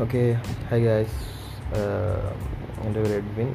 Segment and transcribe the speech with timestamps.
[0.00, 1.24] Okay high guys
[2.80, 3.54] എന്റെ പേര് Edwin.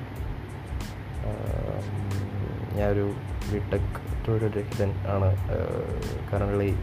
[2.73, 3.14] ഞാനൊരു
[3.54, 5.38] ബിടെക് തൊഴിലരഹിതൻ ആണ്.
[6.33, 6.78] കറണ്ട്ലി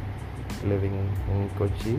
[0.65, 1.99] ലിവിങ് ഇൻ കൊച്ചി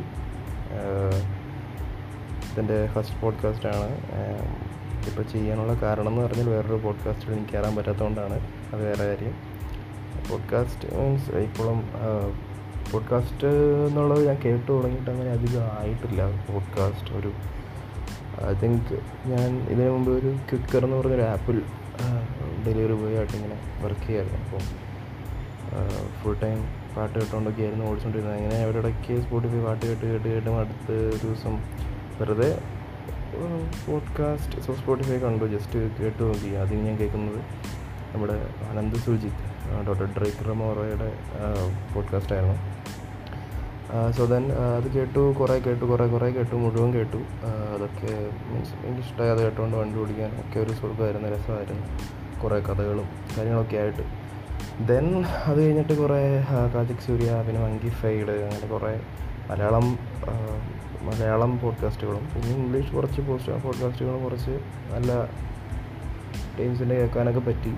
[2.51, 3.89] ഇതെന്റെ ഫസ്റ്റ് പോഡ്കാസ്റ്റാണ്
[5.07, 8.33] ഇപ്പോൾ ചെയ്യാനുള്ള കാരണം എന്ന് പറഞ്ഞാൽ വേറൊരു പോഡ്കാസ്റ്റിൽ എനിക്ക് കയറാൻ പറ്റാത്തതുകൊണ്ടാണ്.
[8.73, 9.33] അത് വേറെ കാര്യം.
[10.31, 11.79] പോഡ്കാസ്റ്റ് മീൻസ് ഇപ്പോഴും
[12.91, 13.47] പോഡ്കാസ്റ്റ്
[13.87, 16.21] എന്നുള്ളത് ഞാൻ കേട്ടു തുടങ്ങിയിട്ട് അങ്ങനെ അധികം ആയിട്ടില്ല.
[16.25, 17.31] പോഡ്കാസ്റ്റ് ഒരു
[18.49, 18.93] ഐ തിങ്ക്
[19.27, 21.61] ഞാൻ ഇതിനു മുമ്പ് ഒരു ക്വിക്കർ എന്ന് പറഞ്ഞൊരു ആപ്പിൽ
[22.67, 24.39] ഡെലിവറി ബോയ് ആയിട്ട് ഇങ്ങനെ വർക്ക് ചെയ്യായിരുന്നു.
[24.39, 24.61] അപ്പോൾ
[26.21, 26.59] ഫുൾ ടൈം
[26.97, 31.55] പാട്ട് കേട്ടുകൊണ്ടൊക്കെ ആയിരുന്നു ഓടിച്ചുകൊണ്ടിരുന്നത് അങ്ങനെ അവരുടെയൊക്കെ സ്പോട്ടിഫൈ പാട്ട് കേട്ട് കേട്ട് കേട്ട് അടുത്ത ദിവസം
[32.19, 32.51] വെറുതെ
[33.87, 35.45] പോഡ്കാസ്റ്റ് സോ സ്പോട്ടിഫൈ കണ്ടു.
[35.45, 36.55] ജസ്റ്റ് കേട്ട് നോക്കി.
[36.55, 37.41] ആദ്യം ഞാൻ കേൾക്കുന്നത്
[38.13, 38.33] നമ്മുടെ
[38.71, 39.45] അനന്ത് സുജിത്ത്
[39.87, 41.09] ഡോക്ടർ ഡ്രേക്ക് റമോറോയുടെ
[41.95, 42.57] പോഡ്കാസ്റ്റ് ആയിരുന്നു.
[44.11, 47.19] സോ ദെൻ അത് കേട്ടു കുറേ കേട്ടു കുറേ കുറേ കേട്ടു മുഴുവൻ കേട്ടു.
[47.75, 48.11] അതൊക്കെ
[48.49, 51.85] മീൻസ് എനിക്ക് ഇഷ്ടമായി അത് കേട്ടുകൊണ്ട് വണ്ടി ഓടിക്കാൻ ഒക്കെ ഒരു സുഖമായിരുന്നു രസമായിരുന്നു.
[52.43, 53.07] കുറേ കഥകളും
[53.37, 54.03] കാര്യങ്ങളൊക്കെ ആയിട്ട്.
[54.87, 59.01] ദെൻ അത് കഴിഞ്ഞിട്ട് കുറേ കാജിക് സൂര്യ പിന്നെ മങ്കി ഫൈഡ് അങ്ങനെ കുറേ
[59.49, 59.99] മലയാളം
[61.01, 64.59] മലയാളം പോഡ്കാസ്റ്റുകളും പിന്നെ ഇംഗ്ലീഷ് കുറച്ച് പോസ്റ്റ് പോഡ്കാസ്റ്റുകളും കുറച്ച്
[64.91, 65.11] നല്ല
[66.59, 67.73] ടീംസിന്റെ കേൾക്കാനൊക്കെ പറ്റി.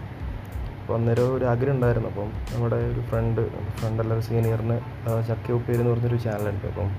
[0.82, 2.10] അപ്പോൾ അന്നേരം ഒരു ആഗ്രഹം ഉണ്ടായിരുന്നു.
[2.10, 3.42] അപ്പം നമ്മുടെ ഒരു ഫ്രണ്ട്
[3.80, 4.78] ഫ്രണ്ടല്ല ഒരു സീനിയറിന്
[5.28, 6.90] ചക്കി ഉപ്പേരി എന്ന് പറഞ്ഞൊരു ചാനലുണ്ട് അപ്പം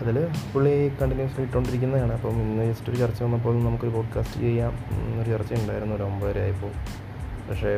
[0.00, 0.16] അതിൽ
[0.54, 4.72] പുള്ളി കണ്ടിന്യൂസ്ലി ഇട്ടുകൊണ്ടിരിക്കുന്നതാണ് അപ്പം ഇന്ന് ജസ്റ്റ് ഒരു ചർച്ച വന്നപ്പോൾ നമുക്കൊരു പോഡ്കാസ്റ്റ് ചെയ്യാം.
[4.92, 5.94] എന്നൊരു ചർച്ച ഉണ്ടായിരുന്നു.
[5.96, 6.72] ഒരു ഒമ്പതര ആയപ്പോൾ.
[7.50, 7.72] പക്ഷേ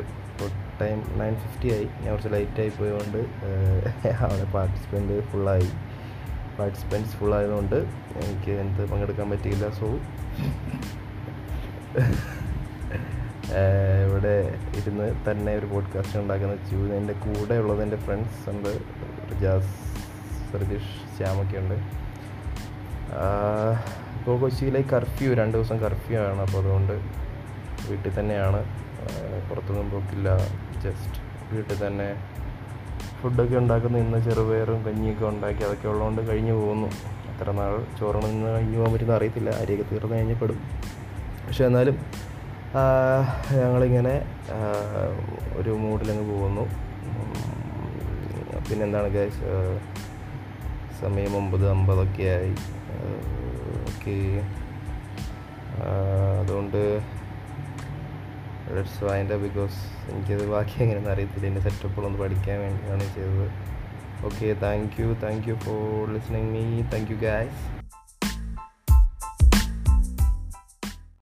[0.81, 1.87] ടൈം നയൻ ഫിഫ്റ്റി ആയി.
[2.03, 3.21] ഞാൻ കുറച്ച് ലൈറ്റായി പോയതുകൊണ്ട്
[4.25, 5.69] അവിടെ പാർട്ടിസിപ്പന്റ് ഫുള്ളായി
[6.57, 7.77] ഫുൾ ഫുള്ളായതുകൊണ്ട്
[8.23, 9.71] എനിക്ക് എന്ത് പങ്കെടുക്കാൻ പറ്റിയില്ല.
[9.81, 9.87] സോ
[14.11, 18.69] ഇവിടെ ഇരുന്ന് തന്നെ ഒരു പോഡ്കാസ്റ്റ് ഉണ്ടാക്കുന്ന ചൂ എന്റെ കൂടെ ഉള്ളത് എന്റെ ഫ്രണ്ട്സ് ഉണ്ട്.
[19.31, 19.67] റിജാസ്
[20.53, 21.75] സർദീഷ് ശ്യാമൊക്കെ ഉണ്ട്.
[24.19, 26.41] ഇപ്പോൾ കൊച്ചിയിലെ കർഫ്യൂ രണ്ട് ദിവസം കർഫ്യൂ ആണ്.
[26.41, 26.93] അപ്പോൾ അതുകൊണ്ട്
[27.89, 28.65] വീട്ടിൽ തന്നെയാണ്.
[29.51, 30.39] പുറത്തൊന്നും പോക്കില്ല.
[30.83, 31.21] ജസ്റ്റ്
[31.53, 32.15] വീട്ടിൽ തന്നെ
[33.23, 36.89] ഫുഡൊക്കെ ഉണ്ടാക്കുന്ന ഇന്ന് ചെറുപയറും കഞ്ഞിയൊക്കെ ഉണ്ടാക്കി അതൊക്കെ ഉള്ളതുകൊണ്ട് കഴിഞ്ഞു പോകുന്നു.
[37.33, 39.51] എത്ര നാൾ ചോറണം നിന്ന് കഴിഞ്ഞു പോകാൻ പറ്റുന്ന അറിയത്തില്ല.
[39.51, 40.59] അരിയൊക്കെ തീർന്നു കഴിഞ്ഞപ്പെടും
[41.47, 41.97] പക്ഷേ എന്നാലും
[43.53, 44.15] ഞങ്ങളിങ്ങനെ
[45.57, 46.65] ഒരു മൂഡിലങ്ങ് പോകുന്നു.
[48.71, 49.41] പിന്നെന്താണ് ഗ്യാസ്
[51.01, 52.55] സമയം ഒമ്പത് അമ്പതൊക്കെ ആയി.
[53.91, 54.17] ഓക്കെ.
[56.43, 57.01] അതുകൊണ്ട്
[58.71, 59.77] ലെറ്റ്സ് വൈൻഡ് ബിക്കോസ്
[60.11, 61.47] എനിക്കത് ബാക്കി എങ്ങനെയെന്ന് അറിയത്തില്ല.
[61.47, 63.51] എന്റെ സെറ്റപ്പുകളൊന്ന് പഠിക്കാൻ വേണ്ടിയാണ് ചെയ്തത്.
[64.27, 67.88] Okay thank you thank you for listening me thank you guys